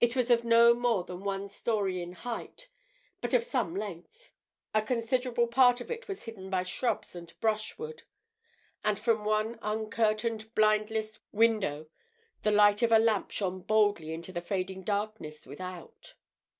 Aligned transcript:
It 0.00 0.16
was 0.16 0.28
of 0.32 0.42
no 0.42 0.74
more 0.74 1.04
than 1.04 1.20
one 1.22 1.46
storey 1.48 2.02
in 2.02 2.14
height, 2.14 2.68
but 3.20 3.32
of 3.32 3.44
some 3.44 3.76
length; 3.76 4.32
a 4.74 4.82
considerable 4.82 5.46
part 5.46 5.80
of 5.80 5.88
it 5.88 6.08
was 6.08 6.24
hidden 6.24 6.50
by 6.50 6.64
shrubs 6.64 7.14
and 7.14 7.32
brushwood. 7.40 8.02
And 8.84 8.98
from 8.98 9.24
one 9.24 9.60
uncurtained, 9.62 10.52
blindless 10.56 11.20
window 11.30 11.86
the 12.42 12.50
light 12.50 12.82
of 12.82 12.90
a 12.90 12.98
lamp 12.98 13.30
shone 13.30 13.60
boldly 13.60 14.12
into 14.12 14.32
the 14.32 14.40
fading 14.42 14.82
darkness 14.82 15.46
without. 15.46 16.14